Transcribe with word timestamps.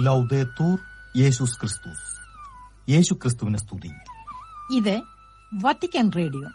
ലൗദേത്തൂർ 0.00 0.78
യേശുസ് 1.16 1.60
ക്രിസ്തുസ് 1.60 2.20
യേശു 2.90 3.14
ക്രിസ്തുവിനെ 3.14 3.58
സ്തുതി. 3.58 3.90
ഇത് 4.76 5.02
വത്തിക്കാൻ 5.54 6.10
റേഡിയോ. 6.16 6.48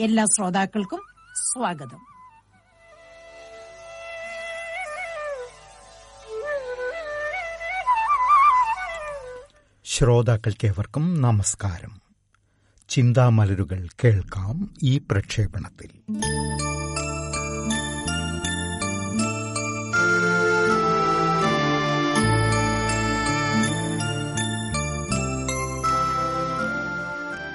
എല്ലാ 0.00 0.24
ശ്രോതാക്കൾക്കും 0.24 1.00
സ്വാഗതം. 1.34 2.06
ശ്രോതാക്കൾക്കേവർക്കും 9.84 11.22
നമസ്കാരം. 11.22 12.02
ചിന്താമലരുകൾ 12.88 13.88
കേൾക്കാം 14.04 14.74
ഈ 14.82 14.98
പ്രക്ഷേപണത്തിൽ. 14.98 15.90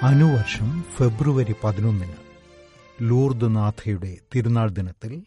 അനുവർഷം 0.08 0.82
ഫെബ്രുവരി 0.82 1.54
പതിനൊന്നിന് 1.64 2.16
ലൂർദ് 3.02 3.56
നാഥയുടെ 3.56 4.16
തിരുനാൾ 4.34 4.68
ദിനത്തിൽ 4.68 5.26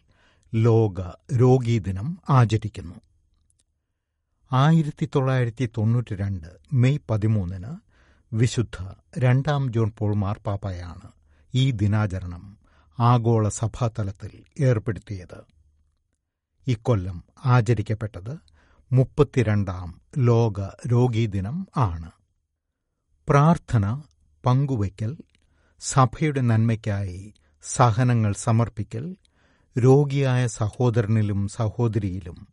ലോക 0.54 1.00
രോഗീ 1.36 1.78
ദിനം 1.78 2.18
ആചരിക്കുന്നു. 2.30 2.94
ആയിരത്തി 4.52 5.08
തൊള്ളായിരത്തി 5.14 5.68
തൊണ്ണൂറ്റി 5.76 6.14
രണ്ട് 6.14 6.46
മെയ് 6.72 6.98
പതിമൂന്നിന് 7.10 7.76
വിശുദ്ധ 8.32 8.94
രണ്ടാം 9.18 9.72
ജോൺ 9.72 9.92
പോൾ 9.98 10.14
മാർപ്പാപ്പയാണ് 10.14 11.12
ഈ 11.54 11.70
ദിനാചരണം 11.70 12.58
ആഗോള 13.00 13.48
സഭാതലത്തിൽ 13.48 14.44
ഏർപ്പെടുത്തിയത്. 14.60 15.44
ഇക്കൊല്ലം 16.66 17.24
ആചരിക്കപ്പെട്ടത് 17.46 18.38
മുപ്പത്തിരണ്ടാം 18.92 20.00
ലോക 20.18 20.60
രോഗീ 20.86 21.26
ദിനം 21.26 21.68
ആണ്. 21.76 22.10
പ്രാർത്ഥന 23.28 24.02
പങ്കുവയ്ക്കൽ 24.46 25.16
സഭയുടെ 25.80 26.40
നന്മയ്ക്കായി 26.40 27.32
സഹനങ്ങൾ 27.62 28.32
സമർപ്പിക്കൽ 28.32 29.16
രോഗിയായ 29.78 30.46
സഹോദരനിലും 30.46 31.48
സഹോദരിയിലും 31.48 32.48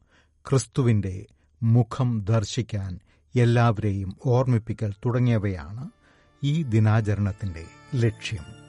ക്രിസ്തുവിന്റെ 0.49 1.25
മുഖം 1.63 2.25
ദർശിക്കാൻ 2.29 2.99
എല്ലാവരെയും 3.35 4.17
ഓർമ്മിപ്പിക്കൽ 4.25 4.93
തുടങ്ങിയവയാണ് 5.05 5.89
ഈ 6.43 6.63
ദിനാചരണത്തിന്റെ 6.63 7.65
ലക്ഷ്യം. 7.95 8.68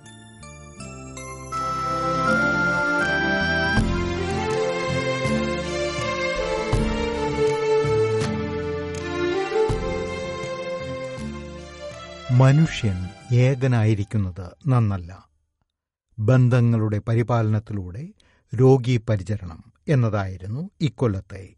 മനുഷ്യൻ 12.41 13.09
ഏകനായിരിക്കുന്നത് 13.35 14.53
നന്നല്ല. 14.67 15.29
ബന്ധങ്ങളുടെ 16.19 16.99
പരിപാലനത്തിലൂടെ 16.99 18.09
രോഗി 18.55 19.05
പരിചരണം 19.09 19.73
എന്നതായിരുന്നു 19.89 20.71
ഇക്കൊല്ലത്തെ 20.81 21.55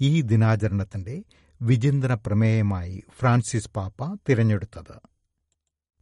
ഈ 0.00 0.20
ദിനാചരണത്തിന്റെ 0.20 1.22
വിചിന്തന 1.62 2.14
പ്രമേയമായി 2.14 3.02
ഫ്രാൻസിസ് 3.18 3.70
പാപ്പ 3.70 4.16
തിരഞ്ഞെടുത്തത്. 4.28 5.00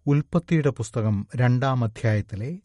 ഉൽപ്പത്തിയുടെ 0.07 0.71
പുസ്തകം 0.71 1.27
രണ്ടാം 1.37 1.85
അധ്യായത്തിലെ 1.85 2.59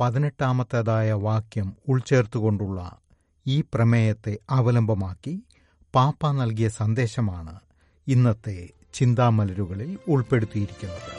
പതിനെട്ടാമത്തേതായ 0.00 1.12
വാക്യം 1.12 1.76
ഉൾച്ചേർത്തുകൊണ്ടുള്ള 1.88 2.98
ഈ 3.46 3.64
പ്രമേയത്തെ 3.74 4.38
അവലംബമാക്കി 4.50 5.46
പാപ്പ 5.94 6.30
നൽകിയ 6.32 6.68
സന്ദേശമാണ് 6.68 7.60
ഇന്നത്തെ 8.06 8.70
ചിന്താമലരുകളിൽ 8.92 9.98
ഉൾപ്പെടുത്തിയിരിക്കുന്നത്. 10.08 11.18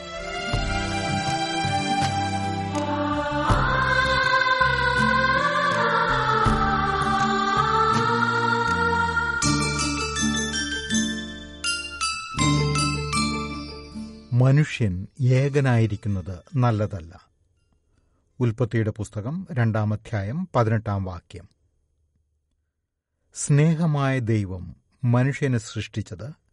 മനുഷ്യൻ 14.34 15.08
ഏകനായിരിക്കുന്നത് 15.22 16.40
നല്ലതല്ല. 16.56 17.22
ഉൽപ്പത്തിയുടെ 18.40 18.90
പുസ്തകം 18.90 19.48
രണ്ടാം 19.52 19.94
അധ്യായം 19.94 20.48
പതിനെട്ടാം 20.56 21.06
വാക്യം. 21.06 21.50
സ്നേഹമായ 23.34 24.20
ദൈവം 24.20 24.76
മനുഷ്യനെ 25.04 25.58
സൃഷ്ടിച്ചത് 25.58 26.49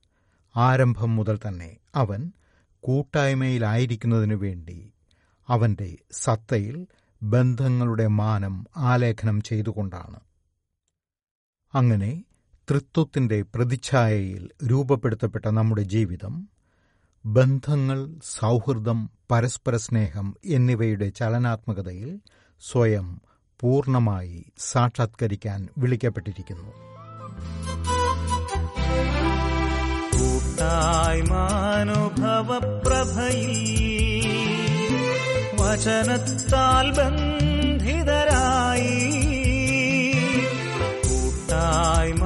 ആരംഭം 0.57 1.17
മുതൽ 1.17 1.39
തന്നെ 1.49 1.77
അവൻ 1.95 2.33
കൂട്ടായ്മയിലായിരിക്കുന്നതിനു 2.81 4.35
വേണ്ടി 4.35 4.93
അവന്റെ 5.49 5.99
സത്തയിൽ 6.13 6.87
ബന്ധങ്ങളുടെ 7.23 8.07
മാനം 8.07 8.67
ആലേഖനം 8.77 9.41
ചെയ്തുകൊണ്ടാണ്. 9.41 10.21
അങ്ങനെ 11.75 12.25
തൃത്വത്തിന്റെ 12.71 13.43
പ്രതിച്ഛായയിൽ 13.43 14.51
രൂപപ്പെടുത്തപ്പെട്ട 14.67 15.47
നമ്മുടെ 15.49 15.83
ജീവിതം 15.83 16.49
ബന്ധങ്ങൾ 17.27 18.21
സൗഹൃദം 18.23 19.11
പരസ്പര 19.31 19.77
സ്നേഹം 19.77 20.37
എന്നിവയുടെ 20.45 21.09
ചലനാത്മകതയിൽ 21.09 22.21
സ്വയം 22.61 23.21
പൂർണമായി 23.61 24.53
സാക്ഷാത്കരിക്കാൻ 24.59 25.69
വിളിക്കപ്പെട്ടിരിക്കുന്നു. 25.79 26.96
കൂട്ടായ്മാനുഭവപ്രഭയിൽ 30.57 31.53
വചനത്താൽ 35.61 36.91
ബന്ധിതരായി. 36.91 38.11
കൂട്ടായ്മാനുഭവപ്രഭയിൽ 41.09 42.17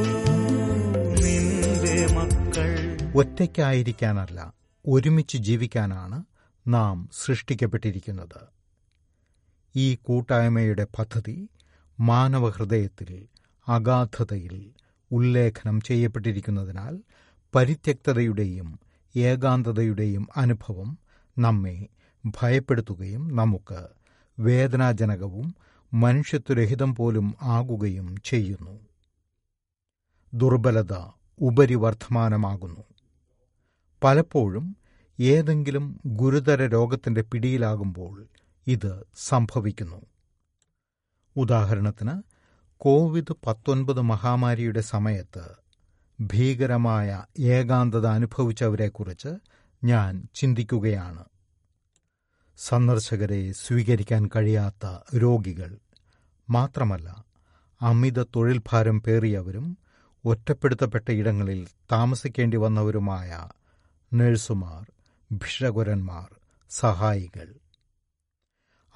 നിന്റെ 1.22 2.14
മക്കൾ. 2.14 2.96
ഒറ്റയ്ക്കായിരിക്കാനല്ല 3.16 4.52
ഒരുമിച്ച് 4.88 5.36
ജീവിക്കാനാണ് 5.36 6.35
നാം 6.68 7.08
സൃഷ്ടിക്കപ്പെട്ടിരിക്കുന്നത്. 7.12 8.48
ഈ 9.76 9.94
കൂട്ടായ്മയുടെ 9.94 10.84
പദ്ധതി 10.84 11.48
മാനവഹൃദയത്തിൽ 12.00 13.26
അഗാധതയിൽ 13.68 14.72
ഉല്ലേഖനം 15.12 15.80
ചെയ്യപ്പെട്ടിരിക്കുന്നതിനാൽ 15.80 16.98
പരിത്യക്തതയുടെയും 17.54 18.80
ഏകാന്തതയുടെയും 19.16 20.28
അനുഭവം 20.36 20.98
നമ്മെ 21.38 21.86
ഭയപ്പെടുത്തുകയും 22.26 23.36
നമുക്ക് 23.36 23.86
വേദനാജനകവും 24.38 25.54
മനുഷ്യത്വരഹിതം 25.94 26.94
പോലും 26.94 27.34
ആകുകയും 27.42 28.16
ചെയ്യുന്നു. 28.24 28.80
ദുർബലത 30.34 30.92
ഉപരിവർദ്ധമാനമാകുന്നു. 31.40 32.84
പലപ്പോഴും 34.04 34.76
ഏതെങ്കിലും 35.20 36.00
ഗുരുതര 36.06 36.66
രോഗത്തിന്റെ 36.66 37.22
പിടിയിലാകുമ്പോൾ 37.22 38.26
ഇത് 38.66 39.04
സംഭവിക്കുന്നു. 39.16 40.02
ഉദാഹരണത്തിന് 41.36 42.22
കോവിഡ് 42.76 43.34
പത്തൊൻപത് 43.46 44.00
മഹാമാരിയുടെ 44.00 44.80
സമയത്ത് 44.80 45.44
ഭീകരമായ 46.20 47.24
ഏകാന്തത 47.38 48.06
അനുഭവിച്ചവരെക്കുറിച്ച് 48.06 49.32
ഞാൻ 49.84 50.28
ചിന്തിക്കുകയാണ്. 50.34 51.24
സന്ദർശകരെ 52.58 53.52
സ്വീകരിക്കാൻ 53.52 54.30
കഴിയാത്ത 54.36 55.16
രോഗികൾ 55.16 55.78
മാത്രമല്ല 56.50 57.24
അമിത 57.82 58.22
തൊഴിൽ 58.22 58.60
ഭാരം 58.72 59.02
പേറിയവരും 59.02 59.78
ഒറ്റപ്പെടുത്തപ്പെട്ട 60.24 61.10
ഇടങ്ങളിൽ 61.10 61.66
താമസിക്കേണ്ടി 61.92 62.56
വന്നവരുമായ 62.56 63.48
നഴ്സുമാർ 64.14 64.92
ഭിഷകുരന്മാർ 65.30 66.28
സഹായികൾ. 66.70 67.48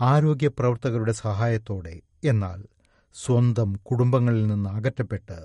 ആരോഗ്യ 0.00 0.48
പ്രവർത്തകരുടെ 0.48 1.12
സഹായത്തോടെ 1.12 2.00
എന്നാൽ 2.24 2.64
സ്വന്തം 3.14 3.72
കുടുംബങ്ങളിൽ 3.72 4.46
നിന്ന് 4.46 4.70
അകറ്റപ്പെട്ട് 4.70 5.38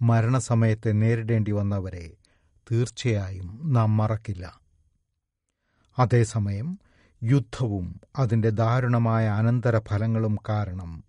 മരണസമയത്തെ 0.00 0.92
നേരിടേണ്ടി 0.92 1.50
വന്നവരെ 1.50 2.12
തീർച്ചയായും 2.70 3.60
നാം 3.74 3.96
മറക്കില്ല. 3.96 4.44
അതേസമയം 5.98 6.78
യുദ്ധവും 7.22 8.00
അതിന്റെ 8.18 8.50
ദാരുണമായ 8.50 9.28
അനന്തരഫലങ്ങളും 9.28 10.38
കാരണം 10.48 11.04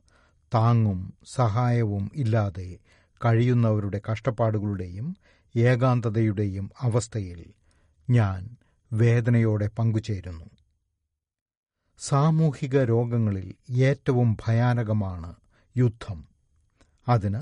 താങ്ങും 0.53 1.13
സഹായവും 1.33 2.11
ഇല്ലാതെ 2.15 2.77
കഴിയുന്നവരുടെ 3.25 4.01
കഷ്ടപ്പാടുകളുടെയും 4.11 5.07
ഏകാന്തതയുടെയും 5.55 6.71
അവസ്ഥയിൽ 6.81 7.53
ഞാൻ 8.09 8.41
വേദനയോടെ 8.93 9.67
പങ്കുചേരുന്നു. 9.67 10.45
സാമൂഹിക 11.99 12.83
രോഗങ്ങളിൽ 12.83 13.53
ഏറ്റവും 13.71 14.37
ഭയാനകമാണ് 14.47 15.35
യുദ്ധം. 15.77 16.27
അതിന് 17.07 17.41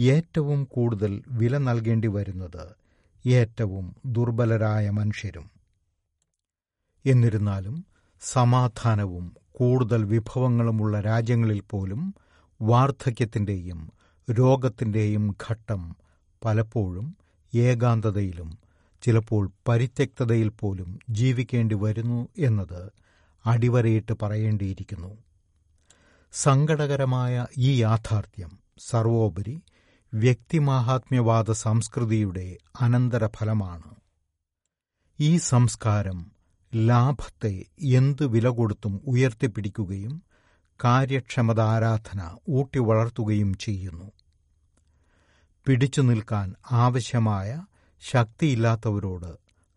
ഏറ്റവും 0.00 0.64
കൂടുതൽ 0.64 1.22
വില 1.28 1.58
നൽകേണ്ടി 1.58 2.08
വരുന്നത് 2.08 2.76
ഏറ്റവും 3.26 3.96
ദുർബലരായ 4.06 4.90
മനുഷ്യരും. 4.90 5.50
എന്നിരുന്നാലും 7.06 7.86
സമാധാനവും 8.20 9.36
കൂടുതൽ 9.52 10.04
വിഭവങ്ങളുമുള്ള 10.04 11.00
രാജ്യങ്ങളിൽ 11.00 11.60
പോലും 11.60 12.14
വാർദ്ധക്യത്തിന്റെയും 12.62 13.92
രോഗത്തിന്റെയും 14.30 15.36
ഘട്ടം 15.50 15.96
പലപ്പോഴും 16.44 17.16
ഏകാന്തതയിലും 17.54 18.63
ചിലപ്പോൾ 19.04 19.50
പരിത്യക്തതയിൽ 19.68 20.48
പോലും 20.48 21.00
ജീവിക്കേണ്ടി 21.10 21.74
വരുന്നു 21.74 22.28
എന്നത് 22.38 22.92
അടിവരയിട്ട് 23.46 24.12
പറയേണ്ടിയിരിക്കുന്നു. 24.22 25.16
സങ്കടകരമായ 26.32 27.46
ഈ 27.58 27.82
യാഥാർത്ഥ്യം 27.82 28.58
സർവോപരി 28.78 29.62
വ്യക്തിമാഹാത്മ്യവാദ 30.14 31.50
സംസ്കൃതിയുടെ 31.50 32.58
അനന്തരഫലമാണ്. 32.80 33.94
ഈ 35.20 35.36
സംസ്കാരം 35.36 36.32
ലാഭത്തെ 36.74 37.64
എന്തു 37.80 38.24
വില 38.24 38.48
കൊടുത്തും 38.48 39.00
ഉയർത്തിപ്പിടിക്കുകയും 39.04 40.22
കാര്യക്ഷമത 40.84 41.60
ആരാധന 41.60 42.36
ഊട്ടി 42.48 42.78
വളർത്തുകയും 42.78 43.54
ചെയ്യുന്നു. 43.54 44.12
പിടിച്ചു 45.66 46.00
നിൽക്കാൻ 46.00 46.54
ആവശ്യമായ 46.72 47.50
ശക്തിയില്ലാത്തവരോട് 48.10 49.36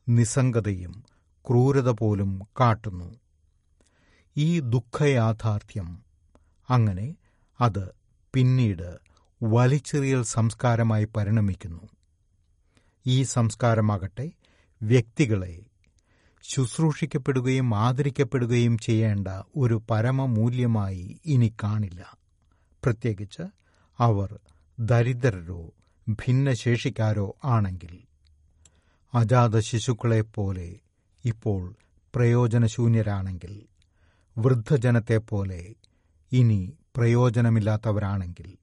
നിസ്സംഗതയും 0.10 1.04
ക്രൂരത 1.48 1.90
പോലും 1.90 2.40
കാട്ടുന്നു. 2.60 3.20
ഈ 4.38 4.60
ദുഃഖയാഥാർത്ഥ്യം 4.60 6.00
അങ്ങനെ 6.70 7.16
അത് 7.62 7.92
പിന്നീട് 8.34 8.98
വലിച്ചെറിയൽ 9.44 10.24
സംസ്കാരമായി 10.24 11.08
പരിണമിക്കുന്നു. 11.16 11.82
ഈ 13.06 13.24
സംസ്കാരമാകട്ടെ 13.24 14.32
വ്യക്തികളെ 14.84 15.60
ശുശ്രൂഷിക്കപ്പെടുകയും 16.42 17.76
ആദരിക്കപ്പെടുകയും 17.76 18.78
ചെയ്യേണ്ട 18.78 19.28
ഒരു 19.56 19.84
പരമമൂല്യമായി 19.90 21.20
ഇനി 21.26 21.54
കാണില്ല. 21.64 22.18
പ്രത്യേകിച്ച് 22.84 23.46
അവർ 24.00 24.40
ദരിദ്രരോ 24.80 25.74
ഭിന്നശേഷിക്കാരോ 26.10 27.36
ആണെങ്കിൽ 27.44 28.07
അജാത 29.14 29.60
ശിശുക്കളെപ്പോലെ 29.60 30.80
ഇപ്പോൾ 31.26 31.76
പ്രയോജനശൂന്യരാണെങ്കിൽ 32.16 33.66
വൃദ്ധജനത്തെപ്പോലെ 34.38 35.76
ഇനി 36.32 36.74
പ്രയോജനമില്ലാത്തവരാണെങ്കിൽ. 36.96 38.58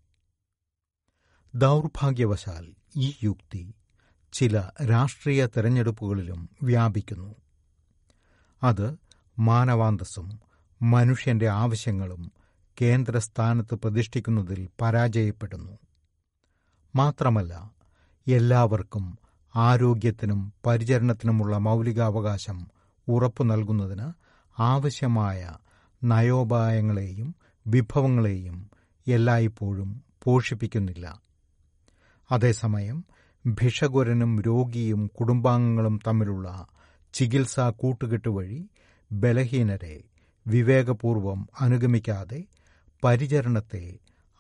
ദൗർഭാഗ്യവശാൽ 1.55 2.75
ഈ 2.97 3.15
യുക്തി 3.23 3.75
ചില 4.33 4.71
രാഷ്ട്രീയ 4.91 5.47
തെരഞ്ഞെടുപ്പുകളിലും 5.47 6.51
വ്യാപിക്കുന്നു. 6.63 7.35
അത് 8.63 8.97
മാനവാന്തസ്സും 9.39 10.41
മനുഷ്യന്റെ 10.83 11.49
ആവശ്യങ്ങളും 11.49 12.33
കേന്ദ്രസ്ഥാനത്ത് 12.81 13.75
പ്രതിഷ്ഠിക്കുന്നതിൽ 13.75 14.69
പരാജയപ്പെടുന്നു. 14.81 15.79
മാത്രമല്ല 16.97 17.71
എല്ലാവർക്കും 18.29 19.19
ആരോഗ്യത്തിനും 19.55 20.53
പരിചരണത്തിനുമുള്ള 20.67 21.59
മൗലികാവകാശം 21.59 22.59
ഉറപ്പു 23.09 23.45
നൽകുന്നതിന് 23.45 24.09
ആവശ്യമായ 24.61 25.41
നയോപായങ്ങളെയും 26.05 27.35
വിഭവങ്ങളെയും 27.67 28.57
എല്ലായ്പ്പോഴും 29.07 29.91
പോഷിപ്പിക്കുന്നില്ല. 30.25 31.07
അതേസമയം 32.31 33.05
ഭിഷകുരനും 33.45 34.43
രോഗിയും 34.43 35.11
കുടുംബാംഗങ്ങളും 35.21 36.01
തമ്മിലുള്ള 36.07 36.49
ചികിത്സാ 37.15 37.71
കൂട്ടുകെട്ട് 37.71 38.29
വഴി 38.29 38.61
ബലഹീനരെ 39.13 39.97
വിവേകപൂർവം 40.47 41.49
അനുഗമിക്കാതെ 41.61 42.41
പരിചരണത്തെ 43.05 43.85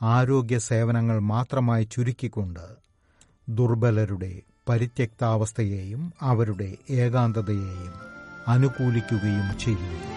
ആരോഗ്യ 0.02 0.58
സേവനങ്ങൾ 0.58 1.18
മാത്രമായി 1.18 1.84
ചുരുക്കിക്കൊണ്ട് 1.84 2.66
ദുർബലരുടെ 3.48 4.34
പരിത്യക്താവസ്ഥയെയും 4.68 6.12
അവരുടെ 6.20 6.76
ഏകാന്തതയെയും 6.90 7.94
അനുകൂലിക്കുകയും 8.48 9.58
ചെയ്യുന്നു. 9.58 10.14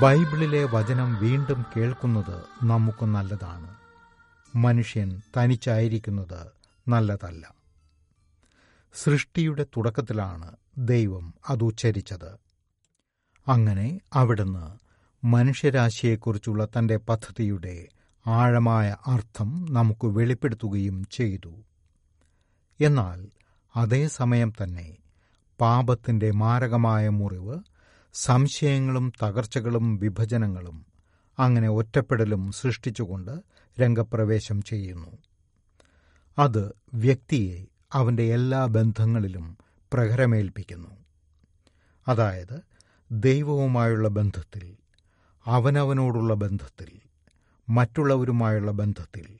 ബൈബിളിലെ 0.00 0.64
വചനം 0.64 1.18
വീണ്ടും 1.18 1.66
കേൾക്കുന്നത് 1.76 2.64
നമുക്ക് 2.64 3.04
നല്ലതാണ്. 3.04 3.74
മനുഷ്യൻ 4.56 5.22
തനിച്ചായിരിക്കുന്നത് 5.36 6.46
നല്ലതല്ല. 6.88 7.54
സൃഷ്ടിയുടെ 8.94 9.62
തുടക്കത്തിലാണ് 9.62 10.56
ദൈവം 10.78 11.34
അത് 11.48 11.64
ഉച്ചരിച്ചത്. 11.64 12.38
അങ്ങനെ 13.48 14.00
അവിടുന്ന് 14.12 14.78
മനുഷ്യരാശിയെക്കുറിച്ചുള്ള 15.26 16.64
തന്റെ 16.64 16.96
പദ്ധതിയുടെ 16.96 17.88
ആഴമായ 18.26 18.96
അർത്ഥം 19.06 19.66
നമുക്ക് 19.70 20.06
വെളിപ്പെടുത്തുകയും 20.06 21.04
ചെയ്തു. 21.12 21.52
എന്നാൽ 22.80 23.26
അതേസമയം 23.76 24.52
തന്നെ 24.62 24.96
പാപത്തിന്റെ 25.60 26.30
മാരകമായ 26.30 27.08
മുറിവ് 27.08 27.58
സംശയങ്ങളും 28.14 29.12
തകർച്ചകളും 29.22 29.96
വിഭജനങ്ങളും 29.96 30.86
അങ്ങനെ 31.38 31.68
ഒറ്റപ്പെടലും 31.68 32.52
സൃഷ്ടിച്ചുകൊണ്ട് 32.52 33.40
രംഗപ്രവേശം 33.80 34.62
ചെയ്യുന്നു. 34.62 35.10
അത് 36.38 36.72
വ്യക്തിയെ 36.94 37.64
അവന്റെ 37.92 38.34
എല്ലാ 38.34 38.66
ബന്ധങ്ങളിലും 38.66 39.58
പ്രഹരമേൽപ്പിക്കുന്നു. 39.92 40.90
അതായത് 42.08 42.62
ദൈവവുമായുള്ള 43.10 44.08
ബന്ധത്തിൽ 44.08 44.76
അവനവനോടുള്ള 45.46 46.34
ബന്ധത്തിൽ 46.34 47.00
മറ്റുള്ളവരുമായുള്ള 47.68 48.70
ബന്ധത്തിൽ 48.70 49.38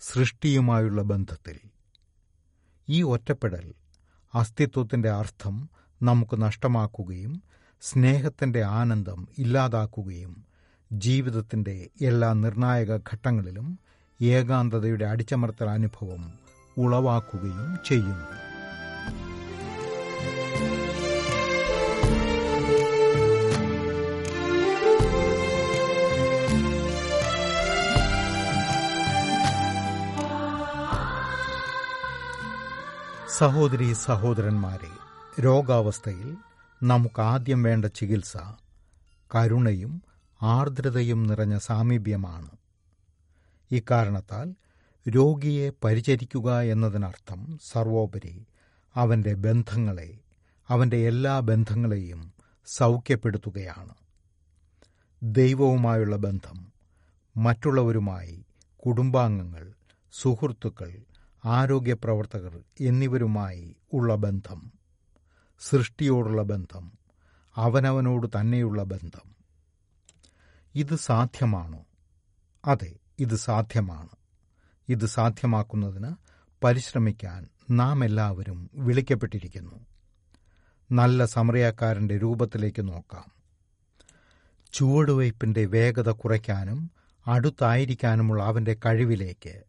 സൃഷ്ടിയുമായുള്ള 0.00 1.02
ബന്ധത്തിൽ. 1.02 1.60
ഈ 2.88 3.02
ഒറ്റപ്പെടൽ 3.02 3.74
അസ്തിത്വത്തിന്റെ 4.34 5.10
അർത്ഥം 5.10 5.70
നമുക്ക് 6.02 6.42
നഷ്ടമാക്കുകയും 6.42 7.42
സ്നേഹത്തിന്റെ 7.80 8.62
ആനന്ദം 8.62 9.28
ഇല്ലാതാക്കുകയും 9.38 10.46
ജീവിതത്തിന്റെ 10.92 11.90
എല്ലാ 12.02 12.32
നിർണായക 12.32 12.96
ഘട്ടങ്ങളിലും 12.96 13.78
ഏകാന്തതയുടെ 14.22 15.04
അടിച്ചമർത്തൽ 15.04 15.70
അനുഭവം 15.70 16.32
ഉളവാക്കുകയും 16.78 17.78
ചെയ്യുന്നു. 17.86 18.47
സഹോദരി 33.38 33.92
സഹോദരന്മാരെ 33.92 34.90
രോഗാവസ്ഥയിൽ 35.40 36.36
നമുക്ക് 36.82 37.20
ആദ്യം 37.20 37.62
വേണ്ട 37.62 37.84
ചികിത്സ 37.84 38.36
കരുണയും 39.34 40.02
ആർദ്രതയും 40.42 41.22
നിറഞ്ഞ 41.22 41.58
സാമീപ്യമാണ്. 41.58 42.50
ഇക്കാരണത്താൽ 43.70 44.48
രോഗിയെ 45.06 45.72
പരിചരിക്കുക 45.84 46.60
എന്നതിനർത്ഥം 46.60 47.58
സർവോപരി 47.72 48.46
അവന്റെ 48.98 49.34
ബന്ധങ്ങളെ 49.34 50.18
അവന്റെ 50.68 51.08
എല്ലാ 51.08 51.40
ബന്ധങ്ങളെയും 51.40 52.32
സൗഖ്യപ്പെടുത്തുകയാണ്. 52.66 53.94
ദൈവവുമായുള്ള 55.22 56.16
ബന്ധം 56.16 56.72
മറ്റുള്ളവരുമായി 57.36 58.46
കുടുംബാംഗങ്ങൾ 58.86 59.72
സുഹൃത്തുക്കൾ 60.12 60.94
ആരോഗ്യപ്രവർത്തകർ 61.44 62.60
എന്നിവരുമായി 62.80 63.76
ഉള്ള 63.92 64.14
ബന്ധം 64.14 64.72
സൃഷ്ടിയോടുള്ള 65.60 66.42
ബന്ധം 66.42 66.92
അവനവനോട് 67.56 68.26
തന്നെയുള്ള 68.26 68.82
ബന്ധം. 68.84 69.36
ഇത് 70.74 70.96
സാധ്യമാണോ? 70.96 71.84
അതെ 72.64 72.96
ഇത് 73.18 73.36
സാധ്യമാണ്. 73.36 74.08
ഇത് 74.88 75.06
സാധ്യമാക്കുന്നതിന് 75.06 76.14
പരിശ്രമിക്കാൻ 76.64 77.46
നാം 77.70 78.04
എല്ലാവരും 78.04 78.70
വിളിക്കപ്പെട്ടിരിക്കുന്നു. 78.74 79.86
നല്ല 80.92 81.24
സമറിയാക്കാരന്റെ 81.24 82.18
രൂപത്തിലേക്ക് 82.18 82.88
നോക്കാം. 82.88 83.30
ചുവടുവയ്പിന്റെ 84.72 85.64
വേഗത 85.64 86.10
കുറയ്ക്കാനും 86.10 86.90
അടുത്തായിരിക്കാനുമുള്ള 87.26 88.42
അവന്റെ 88.42 88.76
കഴിവിലേക്ക്. 88.86 89.62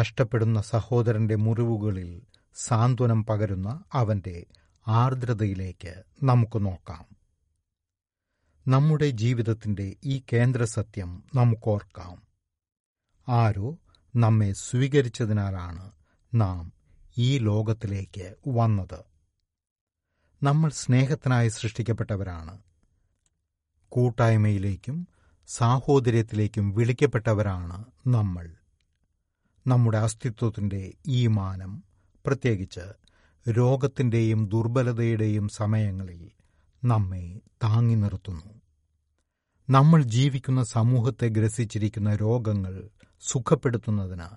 കഷ്ടപ്പെടുന്ന 0.00 0.62
സഹോദരന്റെ 0.62 1.34
മുറിവുകളിൽ 1.34 2.22
സാന്ത്വനം 2.54 3.24
പകരുന്ന 3.24 3.84
അവന്റെ 3.92 4.46
ആർദ്രതയിലേക്ക് 4.88 6.02
നമുക്ക് 6.22 6.64
നോക്കാം. 6.64 7.04
നമ്മുടെ 8.68 9.10
ജീവിതത്തിന്റെ 9.10 9.96
ഈ 10.04 10.22
കേന്ദ്രസത്യം 10.32 11.24
നമുക്കോർക്കാം. 11.34 12.22
ആരോ 13.28 13.76
നമ്മെ 14.16 14.52
സ്വീകരിച്ചതിനാലാണ് 14.52 15.90
നാം 16.34 16.81
ഈ 17.18 17.38
ലോകത്തിലേക്ക് 17.38 18.34
വന്നത്. 18.48 19.04
നമ്മൾ 20.42 20.70
സ്നേഹത്തിനായി 20.70 21.48
സൃഷ്ടിക്കപ്പെട്ടവരാണ്. 21.48 22.58
കൂട്ടായ്മയിലേക്കും 23.88 25.06
സാഹോദര്യത്തിലേക്കും 25.48 26.74
വിളിക്കപ്പെട്ടവരാണ് 26.74 27.84
നമ്മൾ. 28.06 28.54
നമ്മുടെ 29.66 29.98
അസ്തിത്വത്തിന്റെ 29.98 30.92
ഈ 31.06 31.26
മാനം 31.26 31.84
പ്രത്യേകിച്ച് 32.26 32.84
രോഗത്തിന്റെയും 33.50 34.48
ദുർബലതയുടെയും 34.48 35.48
സമയങ്ങളിൽ 35.48 36.30
നമ്മെ 36.84 37.40
താങ്ങി 37.62 37.94
നിർത്തുന്നു. 37.94 38.62
നമ്മൾ 39.70 40.02
ജീവിക്കുന്ന 40.02 40.62
സമൂഹത്തെ 40.62 41.28
ഗ്രസിച്ചിരിക്കുന്ന 41.28 42.16
രോഗങ്ങൾ 42.16 42.88
സുഖപ്പെടുത്തുന്നതിന് 43.20 44.28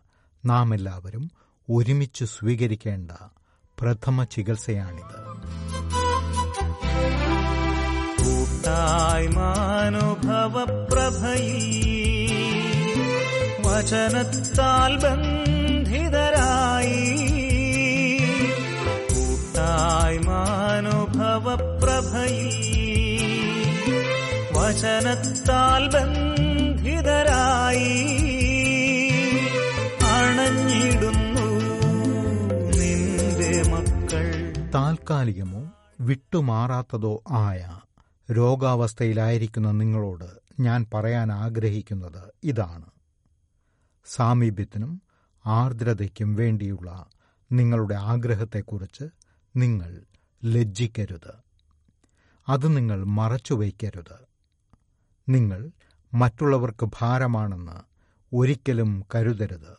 നാം 0.46 0.74
എല്ലാവരും 0.74 1.45
ഒരുമിച്ച് 1.69 2.25
സ്വീകരിക്കേണ്ട 2.25 3.12
പ്രഥമ 3.81 4.24
ചികിത്സയാണിത്. 4.24 5.25
വചനത്താൽ 13.67 14.98
ബന്ധിതരായി 14.98 16.19
കൂട്ടായ്മാനുഭവപ്രഭയിൽ 19.13 20.05
വചനത്താൽ 24.53 25.89
ബന്ധിതരായി 25.89 26.55
താൽക്കാലികമോ 35.10 35.72
വിട്ടുമാറാത്തതോ 36.02 37.24
ആയ 37.30 37.80
രോഗാവസ്ഥയിലായിരിക്കുന്ന 38.32 39.72
നിങ്ങളോട് 39.72 40.62
ഞാൻ 40.62 40.86
പറയാൻ 40.94 41.32
ആഗ്രഹിക്കുന്നത് 41.32 42.34
ഇതാണ്. 42.44 42.86
സാമീപ്യത്തിനും 44.06 45.02
ആർദ്രതയ്ക്കും 45.46 46.36
വേണ്ടിയുള്ള 46.36 47.06
നിങ്ങളുടെ 47.52 47.96
ആഗ്രഹത്തെക്കുറിച്ച് 47.96 49.04
നിങ്ങൾ 49.56 50.02
ലജ്ജിക്കരുത്. 50.46 51.34
അത് 52.50 52.78
നിങ്ങൾ 52.78 53.04
മറച്ചുവയ്ക്കരുത്. 53.04 54.18
നിങ്ങൾ 55.30 55.72
മറ്റുള്ളവർക്ക് 56.14 56.90
ഭാരമാണെന്ന് 57.02 57.82
ഒരിക്കലും 58.36 59.06
കരുതരുത്. 59.16 59.78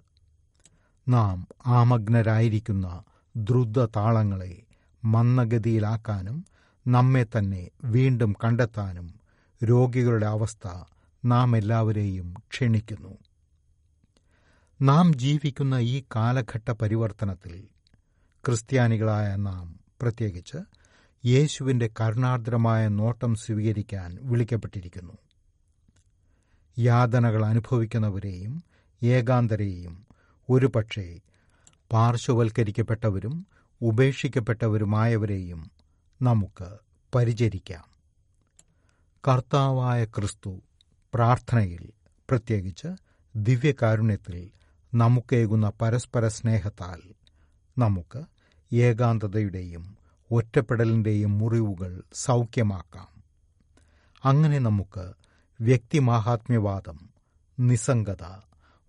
നാം 1.08 1.48
ആമഗ്നരായിരിക്കുന്ന 1.66 3.02
ദ്രുത 3.36 3.86
താളങ്ങളെ 3.86 4.65
മന്ദഗതിയിലാക്കാനും 5.06 6.44
നമ്മെ 6.86 7.24
തന്നെ 7.24 7.70
വീണ്ടും 7.84 8.36
കണ്ടെത്താനും 8.44 9.20
രോഗികളുടെ 9.64 10.26
അവസ്ഥ 10.26 10.84
നാം 11.24 11.56
എല്ലാവരെയും 11.56 12.34
ക്ഷണിക്കുന്നു. 12.50 13.18
നാം 14.82 15.18
ജീവിക്കുന്ന 15.18 15.74
ഈ 15.74 16.04
കാലഘട്ട 16.16 16.70
പരിവർത്തനത്തിൽ 16.70 17.54
ക്രിസ്ത്യാനികളായ 18.44 19.36
നാം 19.36 19.80
പ്രത്യേകിച്ച് 20.02 20.58
യേശുവിന്റെ 21.24 21.90
കരുണാർദ്രമായ 22.00 22.88
നോട്ടം 22.88 23.34
സ്വീകരിക്കാൻ 23.34 24.18
വിളിക്കപ്പെട്ടിരിക്കുന്നു. 24.22 25.16
യാതനകൾ 26.78 27.44
അനുഭവിക്കുന്നവരെയും 27.46 28.64
ഏകാന്തരെയും 29.02 30.06
ഒരുപക്ഷെ 30.50 31.20
പാർശ്വവൽക്കരിക്കപ്പെട്ടവരും 31.92 33.46
ഉപേക്ഷിക്കപ്പെട്ടവരുമായവരെയും 33.82 35.70
നമുക്ക് 36.22 36.76
പരിചരിക്കാം. 37.14 37.84
കർത്താവായ 39.28 40.04
ക്രിസ്തു 40.04 40.62
പ്രാർത്ഥനയിൽ 41.14 41.92
പ്രത്യേകിച്ച് 42.30 42.88
ദിവ്യകാരുണ്യത്തിൽ 43.36 44.50
നമുക്കേകുന്ന 44.94 45.72
പരസ്പര 45.82 46.28
സ്നേഹത്താൽ 46.28 47.02
നമുക്ക് 47.78 48.22
ഏകാന്തതയുടെയും 48.74 49.96
ഒറ്റപ്പെടലിന്റെയും 50.30 51.38
മുറിവുകൾ 51.38 52.02
സൗഖ്യമാക്കാം. 52.14 53.08
അങ്ങനെ 54.24 54.58
നമുക്ക് 54.58 55.12
വ്യക്തിമാഹാത്മ്യവാദം 55.60 57.10
നിസ്സംഗത 57.60 58.24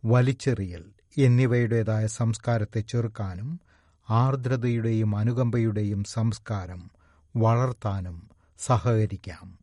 വലിച്ചെറിയൽ 0.05 0.85
എന്നിവയുടേതായ 1.17 2.07
സംസ്കാരത്തെ 2.07 2.79
ചെറുക്കാനും 2.79 3.59
ആർദ്രതയുടെയും 4.09 5.15
അനുകമ്പയുടെയും 5.15 6.03
സംസ്കാരം 6.03 6.91
വളർത്താനും 7.35 8.29
സഹകരിക്കാം. 8.59 9.57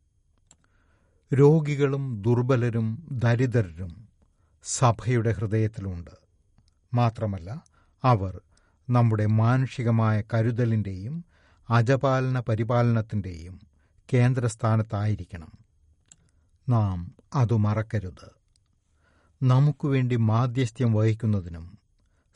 രോഗികളും 1.33 2.21
ദുർബലരും 2.21 3.07
ദരിദ്രരും 3.11 4.07
സഭയുടെ 4.63 5.31
ഹൃദയത്തിലുണ്ട്. 5.31 6.11
മാത്രമല്ല 6.93 7.63
അവർ 8.03 8.41
നമ്മുടെ 8.89 9.25
മാനുഷികമായ 9.25 10.23
കരുതലിന്റെയും 10.33 11.25
അജപാലന 11.69 12.39
പരിപാലനത്തിന്റെയും 12.39 13.59
കേന്ദ്രസ്ഥാനത്തായിരിക്കണം. 14.13 15.51
നാം 16.69 17.15
അത് 17.35 17.53
മറക്കരുത്. 17.53 18.31
നമുക്കുവേണ്ടി 19.43 20.15
മാധ്യസ്ഥ്യം 20.15 20.93
വഹിക്കുന്നതിനും 20.93 21.77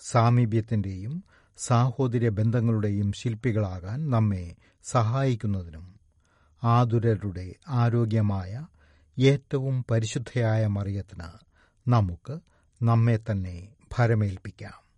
സാമീപ്യത്തിന്റെയും 0.02 1.24
സാഹോദര്യ 1.60 2.30
ബന്ധങ്ങളുടെയും 2.30 3.14
ശില്പികളാകാൻ 3.14 4.10
നമ്മെ 4.10 4.56
സഹായിക്കുന്നതിനും 4.84 6.00
ആതുരരുടെ 6.64 7.56
ആരോഗ്യമായ 7.70 8.66
ഏറ്റവും 9.20 9.86
പരിശുദ്ധയായ 9.92 10.68
മറിയത്തിന് 10.68 11.30
നമുക്ക് 11.90 12.40
നമ്മെ 12.84 13.20
തന്നെ 13.32 13.68
ഭരമേൽപ്പിക്കാം. 13.98 14.90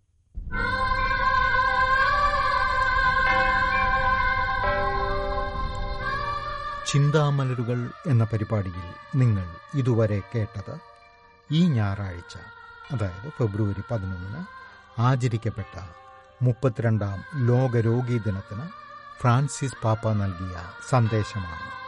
ചിന്താമലരുകൾ 6.90 7.90
എന്ന 8.06 8.24
പരിപാടിയിൽ 8.24 9.18
നിങ്ങൾ 9.18 9.78
ഇതുവരെ 9.78 10.22
കേട്ടത് 10.34 10.78
ഈ 11.50 11.68
ഞായറാഴ്ച 11.68 12.36
അതായത് 12.92 13.32
ഫെബ്രുവരി 13.38 13.82
പതിനൊന്നിന് 13.90 14.42
ആചരിക്കപ്പെട്ട 15.00 16.01
മുപ്പത്തിരണ്ടാം 16.42 17.18
ലോക 17.48 17.76
രോഗീ 17.76 18.18
ദിനത്തിന് 18.18 18.66
ഫ്രാൻസിസ് 19.20 19.80
പാപ്പ 19.84 20.12
നൽകിയ 20.12 20.54
സന്ദേശമാണ്. 20.90 21.81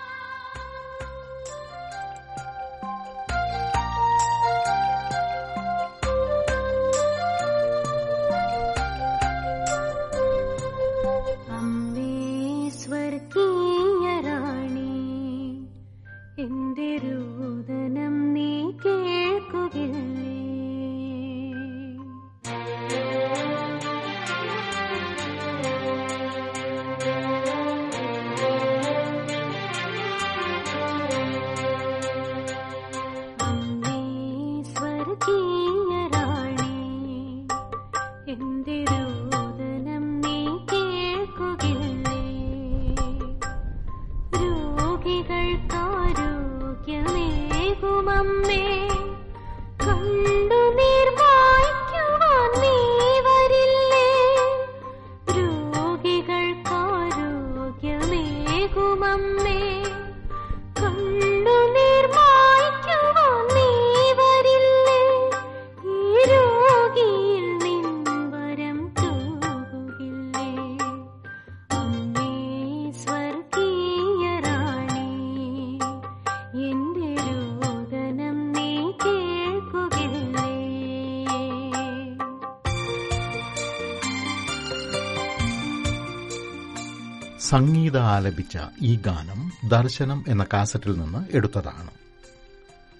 സംഗീത 87.55 87.99
ആലപിച്ച 87.99 88.59
ഈ 88.83 88.97
ഗാനം 88.97 89.69
ദർശനം 89.69 90.25
എന്ന 90.29 90.47
കാസറ്റിൽ 90.53 91.01
നിന്ന് 91.01 91.37
എടുത്തതാണ്. 91.37 91.91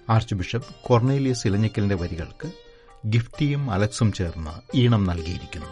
ആർച്ച് 0.09 0.35
ബിഷപ്പ് 0.35 0.75
കൊർണേലിയസ് 0.83 1.47
ഇലഞ്ഞിക്കലിന്റെ 1.47 1.95
വരികൾക്ക് 1.95 2.51
ഗിഫ്റ്റിയും 3.05 3.71
അലക്സും 3.71 4.11
ചേർന്ന് 4.11 4.77
ഈണം 4.77 5.03
നൽകിയിരിക്കുന്നു. 5.03 5.71